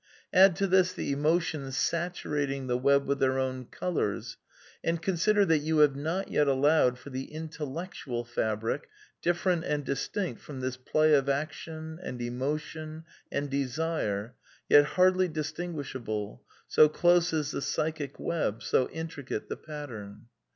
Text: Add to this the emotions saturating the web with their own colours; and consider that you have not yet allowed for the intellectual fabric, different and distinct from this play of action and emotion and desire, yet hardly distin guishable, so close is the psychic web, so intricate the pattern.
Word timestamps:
Add 0.33 0.55
to 0.55 0.65
this 0.65 0.93
the 0.93 1.11
emotions 1.11 1.77
saturating 1.77 2.65
the 2.65 2.75
web 2.75 3.05
with 3.05 3.19
their 3.19 3.37
own 3.37 3.65
colours; 3.65 4.35
and 4.83 4.99
consider 4.99 5.45
that 5.45 5.59
you 5.59 5.77
have 5.77 5.95
not 5.95 6.31
yet 6.31 6.47
allowed 6.47 6.97
for 6.97 7.11
the 7.11 7.25
intellectual 7.25 8.25
fabric, 8.25 8.89
different 9.21 9.63
and 9.63 9.85
distinct 9.85 10.41
from 10.41 10.59
this 10.59 10.75
play 10.75 11.13
of 11.13 11.29
action 11.29 11.99
and 12.01 12.19
emotion 12.19 13.03
and 13.31 13.51
desire, 13.51 14.33
yet 14.67 14.85
hardly 14.85 15.29
distin 15.29 15.75
guishable, 15.75 16.39
so 16.67 16.89
close 16.89 17.31
is 17.31 17.51
the 17.51 17.61
psychic 17.61 18.19
web, 18.19 18.63
so 18.63 18.89
intricate 18.89 19.49
the 19.49 19.57
pattern. 19.57 20.25